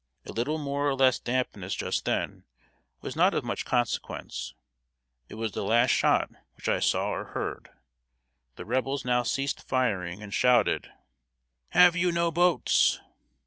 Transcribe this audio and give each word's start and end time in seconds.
A 0.25 0.31
little 0.31 0.57
more 0.57 0.87
or 0.89 0.95
less 0.95 1.19
dampness 1.19 1.75
just 1.75 2.05
then 2.05 2.43
was 3.01 3.15
not 3.15 3.35
of 3.35 3.43
much 3.43 3.65
consequence. 3.65 4.55
It 5.29 5.35
was 5.35 5.51
the 5.51 5.63
last 5.63 5.91
shot 5.91 6.31
which 6.55 6.67
I 6.67 6.79
saw 6.79 7.09
or 7.11 7.25
heard. 7.25 7.69
The 8.55 8.65
Rebels 8.65 9.05
now 9.05 9.21
ceased 9.21 9.61
firing, 9.67 10.23
and 10.23 10.33
shouted 10.33 10.91
"Have 11.73 11.95
you 11.95 12.11
no 12.11 12.31
boats?" 12.31 12.99